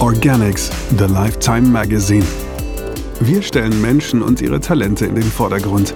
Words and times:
Organics, 0.00 0.70
The 0.98 1.06
Lifetime 1.06 1.62
Magazine. 1.62 2.24
Wir 3.18 3.40
stellen 3.40 3.80
Menschen 3.80 4.22
und 4.22 4.42
ihre 4.42 4.60
Talente 4.60 5.06
in 5.06 5.14
den 5.14 5.24
Vordergrund. 5.24 5.94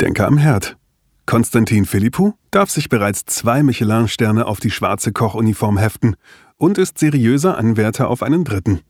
Denke 0.00 0.26
am 0.26 0.38
Herd. 0.38 0.78
Konstantin 1.26 1.84
Philippou 1.84 2.32
darf 2.50 2.70
sich 2.70 2.88
bereits 2.88 3.26
zwei 3.26 3.62
Michelin-Sterne 3.62 4.46
auf 4.46 4.60
die 4.60 4.70
schwarze 4.70 5.12
Kochuniform 5.12 5.76
heften 5.76 6.16
und 6.56 6.78
ist 6.78 6.98
seriöser 6.98 7.58
Anwärter 7.58 8.08
auf 8.08 8.22
einen 8.22 8.44
dritten. 8.44 8.80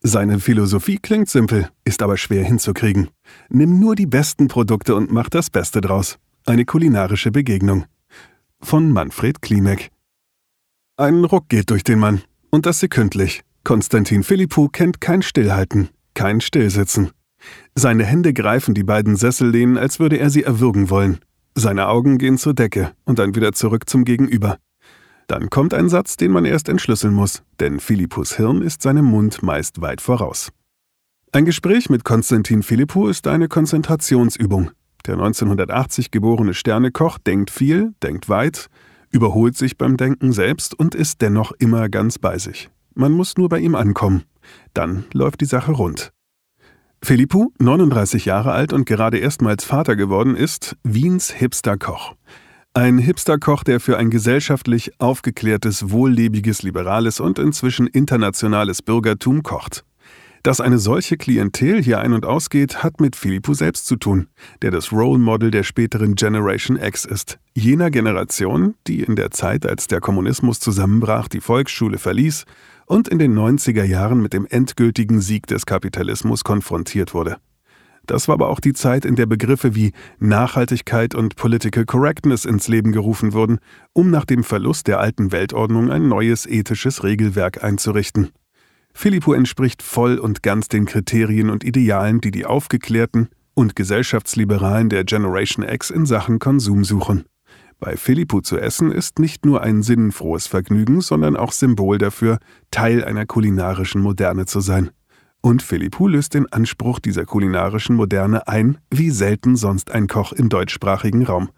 Seine 0.00 0.38
Philosophie 0.38 0.98
klingt 0.98 1.28
simpel, 1.28 1.68
ist 1.84 2.02
aber 2.02 2.16
schwer 2.16 2.44
hinzukriegen. 2.44 3.08
Nimm 3.48 3.80
nur 3.80 3.96
die 3.96 4.06
besten 4.06 4.46
Produkte 4.46 4.94
und 4.94 5.10
mach 5.10 5.28
das 5.28 5.50
Beste 5.50 5.80
draus. 5.80 6.18
Eine 6.46 6.64
kulinarische 6.64 7.32
Begegnung. 7.32 7.84
Von 8.60 8.92
Manfred 8.92 9.42
Klimek. 9.42 9.90
Ein 10.96 11.24
Ruck 11.24 11.48
geht 11.48 11.70
durch 11.70 11.82
den 11.82 11.98
Mann. 11.98 12.22
Und 12.50 12.64
das 12.64 12.80
sekündlich. 12.80 13.42
Konstantin 13.64 14.22
Philippou 14.22 14.68
kennt 14.68 15.00
kein 15.00 15.20
Stillhalten, 15.20 15.90
kein 16.14 16.40
Stillsitzen. 16.40 17.10
Seine 17.74 18.04
Hände 18.04 18.32
greifen 18.32 18.74
die 18.74 18.84
beiden 18.84 19.16
Sessellehnen, 19.16 19.78
als 19.78 20.00
würde 20.00 20.18
er 20.18 20.30
sie 20.30 20.44
erwürgen 20.44 20.90
wollen. 20.90 21.18
Seine 21.54 21.88
Augen 21.88 22.18
gehen 22.18 22.38
zur 22.38 22.54
Decke 22.54 22.92
und 23.04 23.18
dann 23.18 23.34
wieder 23.34 23.52
zurück 23.52 23.88
zum 23.88 24.04
Gegenüber. 24.04 24.58
Dann 25.28 25.50
kommt 25.50 25.74
ein 25.74 25.90
Satz, 25.90 26.16
den 26.16 26.32
man 26.32 26.46
erst 26.46 26.70
entschlüsseln 26.70 27.12
muss, 27.12 27.42
denn 27.60 27.80
Philippus 27.80 28.36
Hirn 28.36 28.62
ist 28.62 28.80
seinem 28.82 29.04
Mund 29.04 29.42
meist 29.42 29.82
weit 29.82 30.00
voraus. 30.00 30.50
Ein 31.32 31.44
Gespräch 31.44 31.90
mit 31.90 32.02
Konstantin 32.02 32.62
Philippou 32.62 33.08
ist 33.08 33.26
eine 33.26 33.46
Konzentrationsübung. 33.46 34.70
Der 35.06 35.14
1980 35.14 36.10
geborene 36.10 36.54
Sternekoch 36.54 37.18
denkt 37.18 37.50
viel, 37.50 37.92
denkt 38.02 38.30
weit, 38.30 38.68
überholt 39.10 39.54
sich 39.54 39.76
beim 39.76 39.98
Denken 39.98 40.32
selbst 40.32 40.78
und 40.78 40.94
ist 40.94 41.20
dennoch 41.20 41.52
immer 41.52 41.90
ganz 41.90 42.18
bei 42.18 42.38
sich. 42.38 42.70
Man 42.94 43.12
muss 43.12 43.36
nur 43.36 43.50
bei 43.50 43.58
ihm 43.58 43.74
ankommen. 43.74 44.22
Dann 44.72 45.04
läuft 45.12 45.42
die 45.42 45.46
Sache 45.46 45.72
rund. 45.72 46.10
Philippou, 47.02 47.52
39 47.58 48.24
Jahre 48.24 48.52
alt 48.52 48.72
und 48.72 48.86
gerade 48.86 49.18
erstmals 49.18 49.64
Vater 49.64 49.94
geworden, 49.94 50.34
ist 50.34 50.76
Wiens 50.82 51.30
Hipster-Koch. 51.30 52.14
Ein 52.78 52.98
Hipsterkoch, 52.98 53.64
der 53.64 53.80
für 53.80 53.98
ein 53.98 54.08
gesellschaftlich 54.08 54.92
aufgeklärtes, 55.00 55.90
wohllebiges, 55.90 56.62
liberales 56.62 57.18
und 57.18 57.40
inzwischen 57.40 57.88
internationales 57.88 58.82
Bürgertum 58.82 59.42
kocht. 59.42 59.84
Dass 60.44 60.60
eine 60.60 60.78
solche 60.78 61.16
Klientel 61.16 61.82
hier 61.82 61.98
ein- 61.98 62.12
und 62.12 62.24
ausgeht, 62.24 62.84
hat 62.84 63.00
mit 63.00 63.16
Philippou 63.16 63.52
selbst 63.52 63.86
zu 63.86 63.96
tun, 63.96 64.28
der 64.62 64.70
das 64.70 64.92
Role 64.92 65.18
Model 65.18 65.50
der 65.50 65.64
späteren 65.64 66.14
Generation 66.14 66.78
X 66.80 67.04
ist. 67.04 67.40
Jener 67.52 67.90
Generation, 67.90 68.76
die 68.86 69.02
in 69.02 69.16
der 69.16 69.32
Zeit, 69.32 69.66
als 69.66 69.88
der 69.88 70.00
Kommunismus 70.00 70.60
zusammenbrach, 70.60 71.26
die 71.26 71.40
Volksschule 71.40 71.98
verließ 71.98 72.44
und 72.86 73.08
in 73.08 73.18
den 73.18 73.36
90er 73.36 73.82
Jahren 73.82 74.22
mit 74.22 74.32
dem 74.32 74.46
endgültigen 74.46 75.20
Sieg 75.20 75.48
des 75.48 75.66
Kapitalismus 75.66 76.44
konfrontiert 76.44 77.12
wurde. 77.12 77.38
Das 78.08 78.26
war 78.26 78.32
aber 78.32 78.48
auch 78.48 78.58
die 78.58 78.72
Zeit, 78.72 79.04
in 79.04 79.16
der 79.16 79.26
Begriffe 79.26 79.74
wie 79.74 79.92
Nachhaltigkeit 80.18 81.14
und 81.14 81.36
Political 81.36 81.84
Correctness 81.84 82.46
ins 82.46 82.66
Leben 82.66 82.90
gerufen 82.90 83.34
wurden, 83.34 83.58
um 83.92 84.10
nach 84.10 84.24
dem 84.24 84.44
Verlust 84.44 84.86
der 84.86 84.98
alten 84.98 85.30
Weltordnung 85.30 85.90
ein 85.90 86.08
neues 86.08 86.46
ethisches 86.46 87.04
Regelwerk 87.04 87.62
einzurichten. 87.62 88.30
Philippou 88.94 89.34
entspricht 89.34 89.82
voll 89.82 90.18
und 90.18 90.42
ganz 90.42 90.68
den 90.68 90.86
Kriterien 90.86 91.50
und 91.50 91.64
Idealen, 91.64 92.22
die 92.22 92.30
die 92.30 92.46
Aufgeklärten 92.46 93.28
und 93.52 93.76
Gesellschaftsliberalen 93.76 94.88
der 94.88 95.04
Generation 95.04 95.68
X 95.68 95.90
in 95.90 96.06
Sachen 96.06 96.38
Konsum 96.38 96.84
suchen. 96.84 97.26
Bei 97.78 97.98
Philippou 97.98 98.40
zu 98.40 98.58
essen 98.58 98.90
ist 98.90 99.18
nicht 99.18 99.44
nur 99.44 99.62
ein 99.62 99.82
sinnfrohes 99.82 100.46
Vergnügen, 100.46 101.02
sondern 101.02 101.36
auch 101.36 101.52
Symbol 101.52 101.98
dafür, 101.98 102.38
Teil 102.70 103.04
einer 103.04 103.26
kulinarischen 103.26 104.00
Moderne 104.00 104.46
zu 104.46 104.60
sein. 104.60 104.90
Und 105.40 105.62
Philippou 105.62 106.08
löst 106.08 106.34
den 106.34 106.50
Anspruch 106.52 106.98
dieser 106.98 107.24
kulinarischen 107.24 107.96
Moderne 107.96 108.48
ein, 108.48 108.78
wie 108.90 109.10
selten 109.10 109.56
sonst 109.56 109.90
ein 109.90 110.08
Koch 110.08 110.32
im 110.32 110.48
deutschsprachigen 110.48 111.24
Raum. 111.24 111.50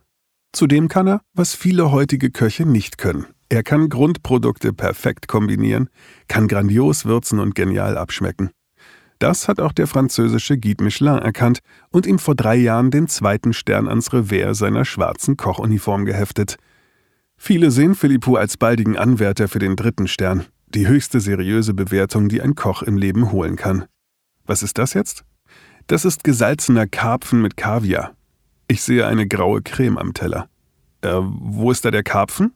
Zudem 0.52 0.88
kann 0.88 1.06
er, 1.06 1.22
was 1.32 1.54
viele 1.54 1.92
heutige 1.92 2.30
Köche 2.30 2.66
nicht 2.66 2.98
können. 2.98 3.26
Er 3.48 3.62
kann 3.62 3.88
Grundprodukte 3.88 4.72
perfekt 4.72 5.28
kombinieren, 5.28 5.88
kann 6.28 6.46
grandios 6.46 7.04
würzen 7.04 7.40
und 7.40 7.54
genial 7.54 7.96
abschmecken. 7.96 8.50
Das 9.18 9.48
hat 9.48 9.60
auch 9.60 9.72
der 9.72 9.86
französische 9.86 10.56
Guide 10.56 10.82
Michelin 10.82 11.18
erkannt 11.18 11.60
und 11.90 12.06
ihm 12.06 12.18
vor 12.18 12.34
drei 12.34 12.56
Jahren 12.56 12.90
den 12.90 13.06
zweiten 13.06 13.52
Stern 13.52 13.86
ans 13.86 14.12
Revers 14.12 14.58
seiner 14.58 14.84
schwarzen 14.84 15.36
Kochuniform 15.36 16.04
geheftet. 16.06 16.56
Viele 17.36 17.70
sehen 17.70 17.94
Philippou 17.94 18.36
als 18.36 18.56
baldigen 18.56 18.96
Anwärter 18.96 19.48
für 19.48 19.58
den 19.58 19.76
dritten 19.76 20.08
Stern. 20.08 20.46
Die 20.72 20.86
höchste 20.86 21.18
seriöse 21.18 21.74
Bewertung, 21.74 22.28
die 22.28 22.40
ein 22.40 22.54
Koch 22.54 22.82
im 22.82 22.96
Leben 22.96 23.32
holen 23.32 23.56
kann. 23.56 23.86
Was 24.46 24.62
ist 24.62 24.78
das 24.78 24.94
jetzt? 24.94 25.24
Das 25.88 26.04
ist 26.04 26.22
gesalzener 26.22 26.86
Karpfen 26.86 27.42
mit 27.42 27.56
Kaviar. 27.56 28.12
Ich 28.68 28.82
sehe 28.82 29.04
eine 29.08 29.26
graue 29.26 29.62
Creme 29.62 29.98
am 29.98 30.14
Teller. 30.14 30.48
Äh, 31.00 31.16
wo 31.22 31.72
ist 31.72 31.84
da 31.84 31.90
der 31.90 32.04
Karpfen? 32.04 32.52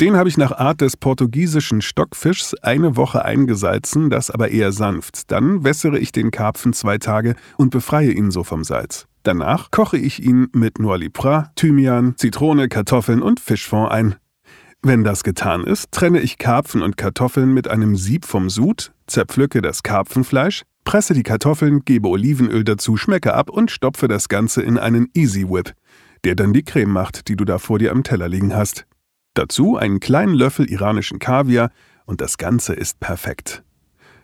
Den 0.00 0.16
habe 0.16 0.28
ich 0.28 0.36
nach 0.36 0.50
Art 0.50 0.80
des 0.80 0.96
portugiesischen 0.96 1.82
Stockfischs 1.82 2.54
eine 2.54 2.96
Woche 2.96 3.24
eingesalzen, 3.24 4.10
das 4.10 4.32
aber 4.32 4.50
eher 4.50 4.72
sanft. 4.72 5.30
Dann 5.30 5.62
wässere 5.62 6.00
ich 6.00 6.10
den 6.10 6.32
Karpfen 6.32 6.72
zwei 6.72 6.98
Tage 6.98 7.36
und 7.56 7.70
befreie 7.70 8.10
ihn 8.10 8.32
so 8.32 8.42
vom 8.42 8.64
Salz. 8.64 9.06
Danach 9.22 9.70
koche 9.70 9.98
ich 9.98 10.20
ihn 10.20 10.48
mit 10.52 10.80
Noix 10.80 10.98
Lipra, 10.98 11.52
Thymian, 11.54 12.14
Zitrone, 12.16 12.68
Kartoffeln 12.68 13.22
und 13.22 13.38
Fischfond 13.38 13.92
ein. 13.92 14.16
Wenn 14.82 15.04
das 15.04 15.24
getan 15.24 15.64
ist, 15.64 15.90
trenne 15.90 16.20
ich 16.20 16.38
Karpfen 16.38 16.82
und 16.82 16.96
Kartoffeln 16.96 17.52
mit 17.52 17.68
einem 17.68 17.96
Sieb 17.96 18.24
vom 18.24 18.50
Sud, 18.50 18.92
zerpflücke 19.06 19.60
das 19.60 19.82
Karpfenfleisch, 19.82 20.62
presse 20.84 21.14
die 21.14 21.24
Kartoffeln, 21.24 21.84
gebe 21.84 22.08
Olivenöl 22.08 22.64
dazu, 22.64 22.96
schmecke 22.96 23.34
ab 23.34 23.50
und 23.50 23.70
stopfe 23.70 24.08
das 24.08 24.28
Ganze 24.28 24.62
in 24.62 24.78
einen 24.78 25.08
Easy 25.14 25.48
Whip, 25.48 25.74
der 26.24 26.34
dann 26.36 26.52
die 26.52 26.62
Creme 26.62 26.92
macht, 26.92 27.28
die 27.28 27.36
du 27.36 27.44
da 27.44 27.58
vor 27.58 27.78
dir 27.78 27.90
am 27.92 28.04
Teller 28.04 28.28
liegen 28.28 28.54
hast. 28.54 28.86
Dazu 29.34 29.76
einen 29.76 30.00
kleinen 30.00 30.34
Löffel 30.34 30.70
iranischen 30.70 31.18
Kaviar 31.18 31.70
und 32.06 32.20
das 32.20 32.38
Ganze 32.38 32.72
ist 32.72 33.00
perfekt. 33.00 33.64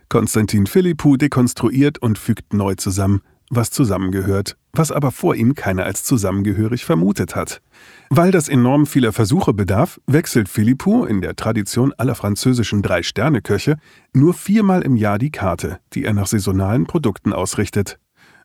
Konstantin 0.09 0.67
Philippou 0.67 1.17
dekonstruiert 1.17 1.99
und 1.99 2.19
fügt 2.19 2.55
neu 2.55 2.75
zusammen, 2.75 3.23
was 3.55 3.71
zusammengehört, 3.71 4.57
was 4.73 4.91
aber 4.91 5.11
vor 5.11 5.35
ihm 5.35 5.55
keiner 5.55 5.85
als 5.85 6.05
zusammengehörig 6.05 6.85
vermutet 6.85 7.37
hat. 7.37 7.61
Weil 8.09 8.31
das 8.31 8.49
enorm 8.49 8.87
vieler 8.87 9.13
Versuche 9.13 9.53
bedarf, 9.53 10.01
wechselt 10.07 10.49
Philippou 10.49 11.05
in 11.05 11.21
der 11.21 11.37
Tradition 11.37 11.93
aller 11.93 12.15
französischen 12.15 12.83
Drei-Sterne-Köche 12.83 13.77
nur 14.15 14.33
viermal 14.33 14.83
im 14.83 14.97
Jahr 14.97 15.19
die 15.19 15.31
Karte, 15.31 15.81
die 15.93 16.05
er 16.05 16.15
nach 16.15 16.27
saisonalen 16.27 16.87
Produkten 16.87 17.33
ausrichtet. 17.33 17.99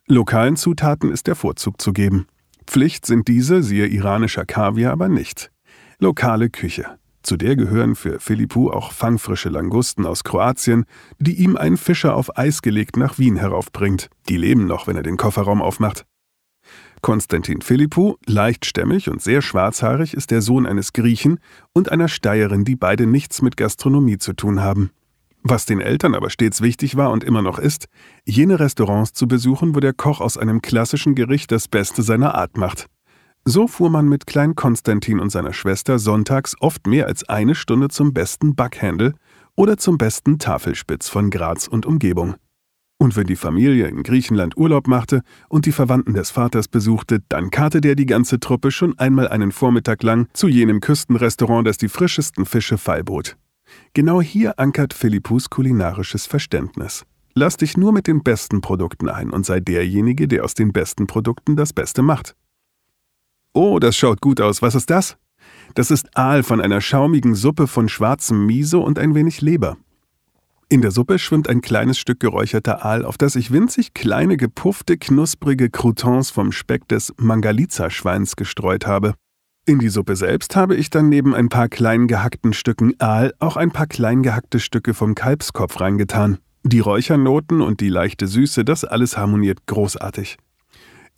Lokalen 0.06 0.56
Zutaten 0.56 1.10
ist 1.10 1.26
der 1.26 1.34
Vorzug 1.34 1.80
zu 1.80 1.92
geben. 1.92 2.26
Pflicht 2.66 3.06
sind 3.06 3.28
diese, 3.28 3.62
siehe 3.62 3.86
iranischer 3.86 4.44
Kaviar, 4.44 4.92
aber 4.92 5.08
nicht. 5.08 5.50
Lokale 5.98 6.50
Küche. 6.50 6.98
Zu 7.28 7.36
der 7.36 7.56
gehören 7.56 7.94
für 7.94 8.20
Philippou 8.20 8.70
auch 8.70 8.90
fangfrische 8.90 9.50
Langusten 9.50 10.06
aus 10.06 10.24
Kroatien, 10.24 10.86
die 11.18 11.34
ihm 11.34 11.58
ein 11.58 11.76
Fischer 11.76 12.14
auf 12.14 12.38
Eis 12.38 12.62
gelegt 12.62 12.96
nach 12.96 13.18
Wien 13.18 13.36
heraufbringt. 13.36 14.08
Die 14.30 14.38
leben 14.38 14.66
noch, 14.66 14.86
wenn 14.86 14.96
er 14.96 15.02
den 15.02 15.18
Kofferraum 15.18 15.60
aufmacht. 15.60 16.06
Konstantin 17.02 17.60
Philippou, 17.60 18.16
leichtstämmig 18.24 19.10
und 19.10 19.20
sehr 19.20 19.42
schwarzhaarig, 19.42 20.14
ist 20.14 20.30
der 20.30 20.40
Sohn 20.40 20.64
eines 20.64 20.94
Griechen 20.94 21.38
und 21.74 21.92
einer 21.92 22.08
Steirerin, 22.08 22.64
die 22.64 22.76
beide 22.76 23.06
nichts 23.06 23.42
mit 23.42 23.58
Gastronomie 23.58 24.16
zu 24.16 24.32
tun 24.32 24.62
haben. 24.62 24.88
Was 25.42 25.66
den 25.66 25.82
Eltern 25.82 26.14
aber 26.14 26.30
stets 26.30 26.62
wichtig 26.62 26.96
war 26.96 27.10
und 27.10 27.24
immer 27.24 27.42
noch 27.42 27.58
ist, 27.58 27.88
jene 28.24 28.58
Restaurants 28.58 29.12
zu 29.12 29.28
besuchen, 29.28 29.74
wo 29.74 29.80
der 29.80 29.92
Koch 29.92 30.22
aus 30.22 30.38
einem 30.38 30.62
klassischen 30.62 31.14
Gericht 31.14 31.52
das 31.52 31.68
Beste 31.68 32.02
seiner 32.02 32.36
Art 32.36 32.56
macht. 32.56 32.86
So 33.44 33.66
fuhr 33.66 33.90
man 33.90 34.08
mit 34.08 34.26
Klein 34.26 34.54
Konstantin 34.54 35.20
und 35.20 35.30
seiner 35.30 35.52
Schwester 35.52 35.98
sonntags 35.98 36.54
oft 36.60 36.86
mehr 36.86 37.06
als 37.06 37.28
eine 37.28 37.54
Stunde 37.54 37.88
zum 37.88 38.12
besten 38.12 38.54
Backhandel 38.54 39.14
oder 39.56 39.76
zum 39.76 39.98
besten 39.98 40.38
Tafelspitz 40.38 41.08
von 41.08 41.30
Graz 41.30 41.66
und 41.66 41.86
Umgebung. 41.86 42.34
Und 43.00 43.16
wenn 43.16 43.28
die 43.28 43.36
Familie 43.36 43.86
in 43.86 44.02
Griechenland 44.02 44.56
Urlaub 44.56 44.88
machte 44.88 45.22
und 45.48 45.66
die 45.66 45.72
Verwandten 45.72 46.14
des 46.14 46.30
Vaters 46.30 46.66
besuchte, 46.66 47.20
dann 47.28 47.50
karte 47.50 47.80
der 47.80 47.94
die 47.94 48.06
ganze 48.06 48.40
Truppe 48.40 48.72
schon 48.72 48.98
einmal 48.98 49.28
einen 49.28 49.52
Vormittag 49.52 50.02
lang 50.02 50.26
zu 50.32 50.48
jenem 50.48 50.80
Küstenrestaurant, 50.80 51.66
das 51.66 51.78
die 51.78 51.88
frischesten 51.88 52.44
Fische 52.44 52.76
feilbot. 52.76 53.36
Genau 53.94 54.20
hier 54.20 54.58
ankert 54.58 54.94
Philippus 54.94 55.48
kulinarisches 55.48 56.26
Verständnis. 56.26 57.04
Lass 57.34 57.56
dich 57.56 57.76
nur 57.76 57.92
mit 57.92 58.08
den 58.08 58.24
besten 58.24 58.60
Produkten 58.60 59.08
ein 59.08 59.30
und 59.30 59.46
sei 59.46 59.60
derjenige, 59.60 60.26
der 60.26 60.44
aus 60.44 60.54
den 60.54 60.72
besten 60.72 61.06
Produkten 61.06 61.54
das 61.54 61.72
Beste 61.72 62.02
macht. 62.02 62.34
Oh, 63.60 63.80
das 63.80 63.96
schaut 63.96 64.20
gut 64.20 64.40
aus. 64.40 64.62
Was 64.62 64.76
ist 64.76 64.88
das? 64.88 65.16
Das 65.74 65.90
ist 65.90 66.16
Aal 66.16 66.44
von 66.44 66.60
einer 66.60 66.80
schaumigen 66.80 67.34
Suppe 67.34 67.66
von 67.66 67.88
schwarzem 67.88 68.46
Miso 68.46 68.80
und 68.80 69.00
ein 69.00 69.16
wenig 69.16 69.40
Leber. 69.40 69.76
In 70.68 70.80
der 70.80 70.92
Suppe 70.92 71.18
schwimmt 71.18 71.48
ein 71.48 71.60
kleines 71.60 71.98
Stück 71.98 72.20
geräucherter 72.20 72.84
Aal, 72.84 73.04
auf 73.04 73.18
das 73.18 73.34
ich 73.34 73.50
winzig 73.50 73.94
kleine, 73.94 74.36
gepuffte, 74.36 74.96
knusprige 74.96 75.70
Croutons 75.70 76.30
vom 76.30 76.52
Speck 76.52 76.86
des 76.86 77.12
Mangalitza-Schweins 77.16 78.36
gestreut 78.36 78.86
habe. 78.86 79.14
In 79.66 79.80
die 79.80 79.88
Suppe 79.88 80.14
selbst 80.14 80.54
habe 80.54 80.76
ich 80.76 80.90
dann 80.90 81.08
neben 81.08 81.34
ein 81.34 81.48
paar 81.48 81.68
klein 81.68 82.06
gehackten 82.06 82.52
Stücken 82.52 82.94
Aal 83.00 83.34
auch 83.40 83.56
ein 83.56 83.72
paar 83.72 83.88
klein 83.88 84.22
gehackte 84.22 84.60
Stücke 84.60 84.94
vom 84.94 85.16
Kalbskopf 85.16 85.80
reingetan. 85.80 86.38
Die 86.62 86.78
Räuchernoten 86.78 87.60
und 87.60 87.80
die 87.80 87.88
leichte 87.88 88.28
Süße, 88.28 88.64
das 88.64 88.84
alles 88.84 89.18
harmoniert 89.18 89.66
großartig. 89.66 90.38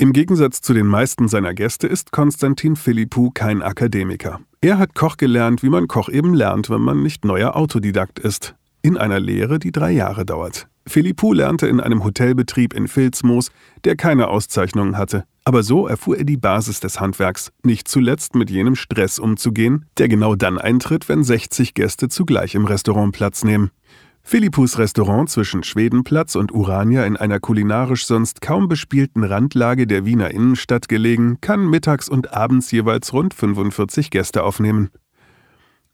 Im 0.00 0.14
Gegensatz 0.14 0.62
zu 0.62 0.72
den 0.72 0.86
meisten 0.86 1.28
seiner 1.28 1.52
Gäste 1.52 1.86
ist 1.86 2.10
Konstantin 2.10 2.74
Philippou 2.74 3.30
kein 3.34 3.60
Akademiker. 3.60 4.40
Er 4.62 4.78
hat 4.78 4.94
Koch 4.94 5.18
gelernt, 5.18 5.62
wie 5.62 5.68
man 5.68 5.88
Koch 5.88 6.08
eben 6.08 6.32
lernt, 6.32 6.70
wenn 6.70 6.80
man 6.80 7.02
nicht 7.02 7.26
neuer 7.26 7.54
Autodidakt 7.54 8.18
ist 8.18 8.54
in 8.80 8.96
einer 8.96 9.20
Lehre, 9.20 9.58
die 9.58 9.72
drei 9.72 9.90
Jahre 9.90 10.24
dauert. 10.24 10.68
Philippou 10.86 11.34
lernte 11.34 11.66
in 11.66 11.80
einem 11.80 12.02
Hotelbetrieb 12.02 12.72
in 12.72 12.88
Filzmoos, 12.88 13.52
der 13.84 13.94
keine 13.94 14.28
Auszeichnungen 14.28 14.96
hatte. 14.96 15.24
Aber 15.44 15.62
so 15.62 15.86
erfuhr 15.86 16.16
er 16.16 16.24
die 16.24 16.38
Basis 16.38 16.80
des 16.80 16.98
Handwerks, 16.98 17.52
nicht 17.62 17.86
zuletzt 17.86 18.34
mit 18.34 18.50
jenem 18.50 18.76
Stress 18.76 19.18
umzugehen, 19.18 19.84
der 19.98 20.08
genau 20.08 20.34
dann 20.34 20.56
eintritt, 20.56 21.10
wenn 21.10 21.24
60 21.24 21.74
Gäste 21.74 22.08
zugleich 22.08 22.54
im 22.54 22.64
Restaurant 22.64 23.12
Platz 23.12 23.44
nehmen. 23.44 23.70
Philippus 24.30 24.78
Restaurant 24.78 25.28
zwischen 25.28 25.64
Schwedenplatz 25.64 26.36
und 26.36 26.52
Urania 26.52 27.04
in 27.04 27.16
einer 27.16 27.40
kulinarisch 27.40 28.06
sonst 28.06 28.40
kaum 28.40 28.68
bespielten 28.68 29.24
Randlage 29.24 29.88
der 29.88 30.04
Wiener 30.04 30.30
Innenstadt 30.30 30.88
gelegen, 30.88 31.38
kann 31.40 31.68
mittags 31.68 32.08
und 32.08 32.32
abends 32.32 32.70
jeweils 32.70 33.12
rund 33.12 33.34
45 33.34 34.08
Gäste 34.12 34.44
aufnehmen. 34.44 34.90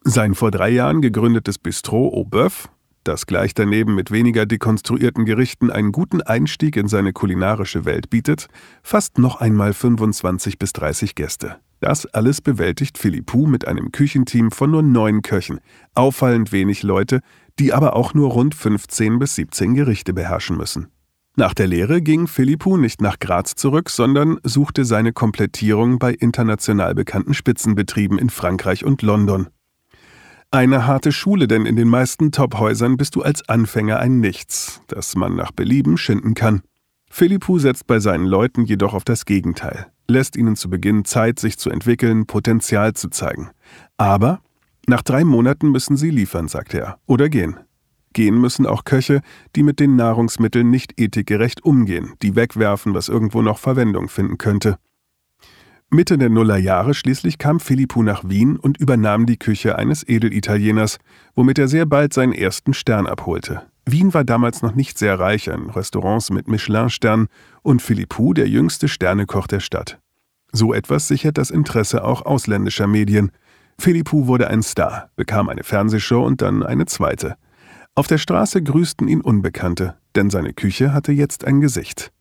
Sein 0.02 0.34
vor 0.34 0.50
drei 0.50 0.68
Jahren 0.68 1.00
gegründetes 1.00 1.56
Bistro 1.56 2.12
Au 2.12 2.24
Boeuf 2.24 2.68
das 3.06 3.26
gleich 3.26 3.54
daneben 3.54 3.94
mit 3.94 4.10
weniger 4.10 4.46
dekonstruierten 4.46 5.24
Gerichten 5.24 5.70
einen 5.70 5.92
guten 5.92 6.22
Einstieg 6.22 6.76
in 6.76 6.88
seine 6.88 7.12
kulinarische 7.12 7.84
Welt 7.84 8.10
bietet, 8.10 8.48
fasst 8.82 9.18
noch 9.18 9.40
einmal 9.40 9.72
25 9.74 10.58
bis 10.58 10.72
30 10.72 11.14
Gäste. 11.14 11.58
Das 11.78 12.06
alles 12.06 12.40
bewältigt 12.40 12.98
Philippou 12.98 13.46
mit 13.46 13.68
einem 13.68 13.92
Küchenteam 13.92 14.50
von 14.50 14.72
nur 14.72 14.82
neun 14.82 15.22
Köchen, 15.22 15.60
auffallend 15.94 16.50
wenig 16.50 16.82
Leute, 16.82 17.20
die 17.58 17.72
aber 17.72 17.96
auch 17.96 18.14
nur 18.14 18.30
rund 18.30 18.54
15 18.54 19.18
bis 19.18 19.34
17 19.36 19.74
Gerichte 19.74 20.12
beherrschen 20.12 20.56
müssen. 20.56 20.88
Nach 21.38 21.52
der 21.52 21.66
Lehre 21.66 22.00
ging 22.00 22.28
Philippou 22.28 22.78
nicht 22.78 23.02
nach 23.02 23.18
Graz 23.18 23.54
zurück, 23.54 23.90
sondern 23.90 24.38
suchte 24.42 24.86
seine 24.86 25.12
Komplettierung 25.12 25.98
bei 25.98 26.14
international 26.14 26.94
bekannten 26.94 27.34
Spitzenbetrieben 27.34 28.18
in 28.18 28.30
Frankreich 28.30 28.84
und 28.84 29.02
London. 29.02 29.48
Eine 30.50 30.86
harte 30.86 31.12
Schule, 31.12 31.46
denn 31.46 31.66
in 31.66 31.76
den 31.76 31.88
meisten 31.88 32.32
Top-Häusern 32.32 32.96
bist 32.96 33.16
du 33.16 33.22
als 33.22 33.46
Anfänger 33.48 33.98
ein 33.98 34.20
Nichts, 34.20 34.80
das 34.86 35.14
man 35.14 35.36
nach 35.36 35.52
Belieben 35.52 35.98
schinden 35.98 36.32
kann. 36.32 36.62
Philippou 37.10 37.58
setzt 37.58 37.86
bei 37.86 37.98
seinen 37.98 38.24
Leuten 38.24 38.64
jedoch 38.64 38.94
auf 38.94 39.04
das 39.04 39.26
Gegenteil, 39.26 39.88
lässt 40.08 40.36
ihnen 40.36 40.56
zu 40.56 40.70
Beginn 40.70 41.04
Zeit, 41.04 41.38
sich 41.38 41.58
zu 41.58 41.68
entwickeln, 41.68 42.26
Potenzial 42.26 42.94
zu 42.94 43.10
zeigen. 43.10 43.50
Aber 43.98 44.40
nach 44.86 45.02
drei 45.02 45.24
Monaten 45.24 45.70
müssen 45.70 45.96
sie 45.96 46.10
liefern, 46.10 46.48
sagt 46.48 46.74
er, 46.74 46.98
oder 47.06 47.28
gehen. 47.28 47.56
Gehen 48.12 48.40
müssen 48.40 48.66
auch 48.66 48.84
Köche, 48.84 49.20
die 49.54 49.62
mit 49.62 49.78
den 49.78 49.96
Nahrungsmitteln 49.96 50.70
nicht 50.70 50.98
ethikgerecht 50.98 51.64
umgehen, 51.64 52.14
die 52.22 52.34
wegwerfen, 52.34 52.94
was 52.94 53.08
irgendwo 53.08 53.42
noch 53.42 53.58
Verwendung 53.58 54.08
finden 54.08 54.38
könnte. 54.38 54.78
Mitte 55.90 56.18
der 56.18 56.30
Nullerjahre 56.30 56.94
schließlich 56.94 57.38
kam 57.38 57.60
Philippou 57.60 58.02
nach 58.02 58.28
Wien 58.28 58.56
und 58.56 58.78
übernahm 58.78 59.26
die 59.26 59.36
Küche 59.36 59.76
eines 59.76 60.02
Edelitalieners, 60.08 60.98
womit 61.34 61.58
er 61.58 61.68
sehr 61.68 61.86
bald 61.86 62.12
seinen 62.12 62.32
ersten 62.32 62.74
Stern 62.74 63.06
abholte. 63.06 63.62
Wien 63.84 64.12
war 64.12 64.24
damals 64.24 64.62
noch 64.62 64.74
nicht 64.74 64.98
sehr 64.98 65.20
reich 65.20 65.50
an 65.52 65.70
Restaurants 65.70 66.30
mit 66.30 66.48
Michelin-Sternen 66.48 67.28
und 67.62 67.82
Philippou 67.82 68.34
der 68.34 68.48
jüngste 68.48 68.88
Sternekoch 68.88 69.46
der 69.46 69.60
Stadt. 69.60 70.00
So 70.50 70.74
etwas 70.74 71.06
sichert 71.06 71.38
das 71.38 71.50
Interesse 71.50 72.02
auch 72.02 72.26
ausländischer 72.26 72.88
Medien. 72.88 73.30
Philippou 73.78 74.26
wurde 74.26 74.48
ein 74.48 74.62
Star, 74.62 75.10
bekam 75.16 75.48
eine 75.48 75.62
Fernsehshow 75.62 76.24
und 76.24 76.42
dann 76.42 76.62
eine 76.62 76.86
zweite. 76.86 77.36
Auf 77.94 78.06
der 78.06 78.18
Straße 78.18 78.62
grüßten 78.62 79.08
ihn 79.08 79.20
Unbekannte, 79.20 79.96
denn 80.14 80.30
seine 80.30 80.52
Küche 80.52 80.92
hatte 80.92 81.12
jetzt 81.12 81.44
ein 81.44 81.60
Gesicht. 81.60 82.12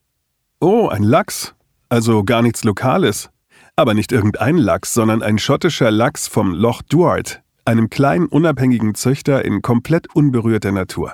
Oh, 0.59 0.87
ein 0.87 1.03
Lachs. 1.03 1.53
Also 1.89 2.23
gar 2.23 2.41
nichts 2.41 2.63
Lokales, 2.63 3.29
aber 3.75 3.93
nicht 3.93 4.11
irgendein 4.11 4.57
Lachs, 4.57 4.93
sondern 4.93 5.21
ein 5.21 5.37
schottischer 5.37 5.91
Lachs 5.91 6.27
vom 6.27 6.53
Loch 6.53 6.81
Duart, 6.81 7.41
einem 7.65 7.89
kleinen 7.89 8.27
unabhängigen 8.27 8.95
Züchter 8.95 9.43
in 9.45 9.61
komplett 9.61 10.13
unberührter 10.15 10.71
Natur. 10.71 11.13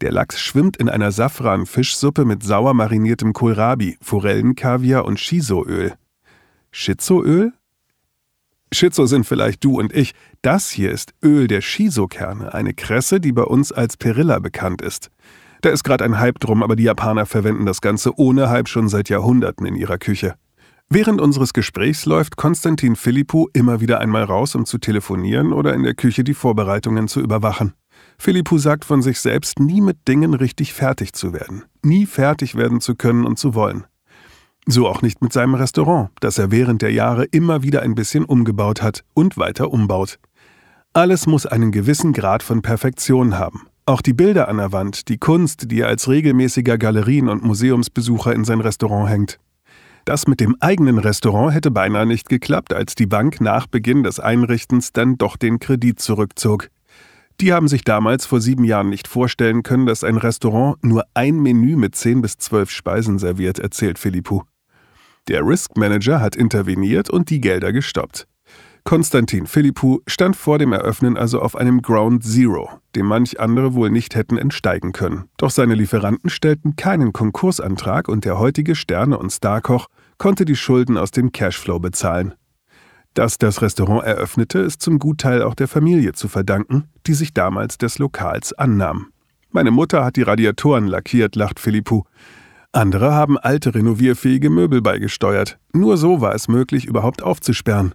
Der 0.00 0.12
Lachs 0.12 0.40
schwimmt 0.40 0.76
in 0.76 0.88
einer 0.88 1.12
Safran-Fischsuppe 1.12 2.24
mit 2.24 2.42
sauer 2.42 2.74
mariniertem 2.74 3.32
Kohlrabi, 3.32 3.98
Forellenkaviar 4.00 5.04
und 5.04 5.20
Shiso-Öl. 5.20 5.94
Shizo-Öl? 6.72 7.52
Shizo 8.72 9.06
sind 9.06 9.26
vielleicht 9.26 9.64
du 9.64 9.78
und 9.78 9.94
ich. 9.94 10.12
Das 10.42 10.70
hier 10.70 10.92
ist 10.92 11.12
Öl 11.22 11.48
der 11.48 11.60
Shiso-Kerne, 11.60 12.54
eine 12.54 12.72
Kresse, 12.74 13.20
die 13.20 13.32
bei 13.32 13.42
uns 13.42 13.72
als 13.72 13.96
Perilla 13.96 14.38
bekannt 14.38 14.80
ist. 14.80 15.10
Da 15.60 15.70
ist 15.70 15.84
gerade 15.84 16.04
ein 16.04 16.18
Hype 16.18 16.38
drum, 16.38 16.62
aber 16.62 16.76
die 16.76 16.84
Japaner 16.84 17.26
verwenden 17.26 17.66
das 17.66 17.80
Ganze 17.80 18.18
ohne 18.18 18.48
Hype 18.48 18.68
schon 18.68 18.88
seit 18.88 19.08
Jahrhunderten 19.08 19.66
in 19.66 19.74
ihrer 19.74 19.98
Küche. 19.98 20.34
Während 20.88 21.20
unseres 21.20 21.52
Gesprächs 21.52 22.04
läuft 22.06 22.36
Konstantin 22.36 22.96
Philippou 22.96 23.48
immer 23.52 23.80
wieder 23.80 24.00
einmal 24.00 24.24
raus, 24.24 24.54
um 24.54 24.64
zu 24.64 24.78
telefonieren 24.78 25.52
oder 25.52 25.74
in 25.74 25.82
der 25.82 25.94
Küche 25.94 26.24
die 26.24 26.34
Vorbereitungen 26.34 27.06
zu 27.06 27.20
überwachen. 27.20 27.74
Philippou 28.18 28.58
sagt 28.58 28.84
von 28.84 29.00
sich 29.00 29.20
selbst, 29.20 29.60
nie 29.60 29.80
mit 29.80 30.08
Dingen 30.08 30.34
richtig 30.34 30.72
fertig 30.72 31.12
zu 31.12 31.32
werden, 31.32 31.64
nie 31.82 32.06
fertig 32.06 32.56
werden 32.56 32.80
zu 32.80 32.96
können 32.96 33.24
und 33.24 33.38
zu 33.38 33.54
wollen. 33.54 33.84
So 34.66 34.86
auch 34.88 35.02
nicht 35.02 35.22
mit 35.22 35.32
seinem 35.32 35.54
Restaurant, 35.54 36.10
das 36.20 36.38
er 36.38 36.50
während 36.50 36.82
der 36.82 36.92
Jahre 36.92 37.24
immer 37.24 37.62
wieder 37.62 37.82
ein 37.82 37.94
bisschen 37.94 38.24
umgebaut 38.24 38.82
hat 38.82 39.04
und 39.14 39.36
weiter 39.36 39.72
umbaut. 39.72 40.18
Alles 40.92 41.26
muss 41.26 41.46
einen 41.46 41.72
gewissen 41.72 42.12
Grad 42.12 42.42
von 42.42 42.62
Perfektion 42.62 43.38
haben. 43.38 43.66
Auch 43.86 44.02
die 44.02 44.12
Bilder 44.12 44.48
an 44.48 44.58
der 44.58 44.72
Wand, 44.72 45.08
die 45.08 45.18
Kunst, 45.18 45.70
die 45.70 45.80
er 45.80 45.88
als 45.88 46.08
regelmäßiger 46.08 46.78
Galerien- 46.78 47.28
und 47.28 47.42
Museumsbesucher 47.42 48.34
in 48.34 48.44
sein 48.44 48.60
Restaurant 48.60 49.08
hängt. 49.08 49.38
Das 50.04 50.26
mit 50.26 50.40
dem 50.40 50.56
eigenen 50.60 50.98
Restaurant 50.98 51.54
hätte 51.54 51.70
beinahe 51.70 52.06
nicht 52.06 52.28
geklappt, 52.28 52.72
als 52.72 52.94
die 52.94 53.06
Bank 53.06 53.40
nach 53.40 53.66
Beginn 53.66 54.02
des 54.02 54.20
Einrichtens 54.20 54.92
dann 54.92 55.18
doch 55.18 55.36
den 55.36 55.58
Kredit 55.58 56.00
zurückzog. 56.00 56.68
Die 57.40 57.54
haben 57.54 57.68
sich 57.68 57.84
damals 57.84 58.26
vor 58.26 58.42
sieben 58.42 58.64
Jahren 58.64 58.90
nicht 58.90 59.08
vorstellen 59.08 59.62
können, 59.62 59.86
dass 59.86 60.04
ein 60.04 60.18
Restaurant 60.18 60.84
nur 60.84 61.04
ein 61.14 61.40
Menü 61.40 61.74
mit 61.74 61.94
zehn 61.94 62.20
bis 62.20 62.36
zwölf 62.36 62.70
Speisen 62.70 63.18
serviert, 63.18 63.58
erzählt 63.58 63.98
Philippou. 63.98 64.42
Der 65.26 65.46
Risk 65.46 65.74
Manager 65.78 66.20
hat 66.20 66.36
interveniert 66.36 67.08
und 67.08 67.30
die 67.30 67.40
Gelder 67.40 67.72
gestoppt. 67.72 68.26
Konstantin 68.84 69.46
Philippou 69.46 70.00
stand 70.06 70.36
vor 70.36 70.58
dem 70.58 70.72
Eröffnen 70.72 71.16
also 71.16 71.40
auf 71.40 71.56
einem 71.56 71.80
Ground 71.80 72.24
Zero, 72.24 72.68
dem 72.94 73.06
manch 73.06 73.40
andere 73.40 73.72
wohl 73.72 73.88
nicht 73.88 74.16
hätten 74.16 74.36
entsteigen 74.36 74.92
können. 74.92 75.24
Doch 75.38 75.50
seine 75.50 75.74
Lieferanten 75.74 76.28
stellten 76.28 76.76
keinen 76.76 77.14
Konkursantrag 77.14 78.08
und 78.08 78.26
der 78.26 78.38
heutige 78.38 78.74
Sterne- 78.74 79.18
und 79.18 79.30
Starkoch 79.30 79.86
konnte 80.18 80.44
die 80.44 80.56
Schulden 80.56 80.98
aus 80.98 81.10
dem 81.10 81.32
Cashflow 81.32 81.78
bezahlen. 81.78 82.34
Dass 83.14 83.38
das 83.38 83.60
Restaurant 83.60 84.04
eröffnete, 84.04 84.60
ist 84.60 84.82
zum 84.82 84.98
Gutteil 84.98 85.42
auch 85.42 85.54
der 85.54 85.68
Familie 85.68 86.12
zu 86.12 86.28
verdanken, 86.28 86.84
die 87.06 87.14
sich 87.14 87.34
damals 87.34 87.76
des 87.76 87.98
Lokals 87.98 88.52
annahm. 88.52 89.08
Meine 89.50 89.72
Mutter 89.72 90.04
hat 90.04 90.16
die 90.16 90.22
Radiatoren 90.22 90.86
lackiert, 90.86 91.34
lacht 91.34 91.58
Philippou. 91.58 92.04
Andere 92.72 93.12
haben 93.12 93.36
alte 93.36 93.74
renovierfähige 93.74 94.48
Möbel 94.48 94.80
beigesteuert. 94.80 95.58
Nur 95.72 95.96
so 95.96 96.20
war 96.20 96.36
es 96.36 96.46
möglich, 96.46 96.86
überhaupt 96.86 97.20
aufzusperren. 97.22 97.94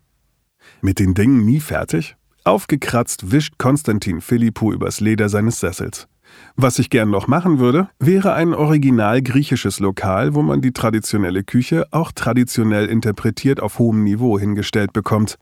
Mit 0.81 0.99
den 0.99 1.13
Dingen 1.13 1.45
nie 1.45 1.61
fertig? 1.61 2.17
Aufgekratzt 2.43 3.31
wischt 3.31 3.57
Konstantin 3.57 4.19
Philippou 4.19 4.73
übers 4.73 4.99
Leder 4.99 5.29
seines 5.29 5.61
Sessels. 5.61 6.07
Was 6.55 6.79
ich 6.79 6.89
gern 6.89 7.09
noch 7.09 7.27
machen 7.27 7.59
würde, 7.59 7.89
wäre 7.99 8.33
ein 8.33 8.53
original 8.53 9.21
griechisches 9.21 9.79
Lokal, 9.79 10.35
wo 10.35 10.41
man 10.41 10.61
die 10.61 10.71
traditionelle 10.71 11.43
Küche 11.43 11.85
auch 11.91 12.11
traditionell 12.11 12.85
interpretiert 12.85 13.59
auf 13.59 13.79
hohem 13.79 14.03
Niveau 14.03 14.39
hingestellt 14.39 14.93
bekommt. 14.93 15.37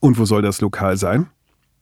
Und 0.00 0.18
wo 0.18 0.24
soll 0.24 0.42
das 0.42 0.60
Lokal 0.60 0.96
sein? 0.96 1.28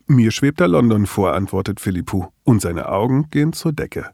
Mir 0.06 0.30
schwebt 0.30 0.60
da 0.60 0.66
London 0.66 1.06
vor, 1.06 1.34
antwortet 1.34 1.80
Philippou, 1.80 2.28
und 2.44 2.60
seine 2.60 2.88
Augen 2.88 3.28
gehen 3.30 3.52
zur 3.52 3.72
Decke. 3.72 4.10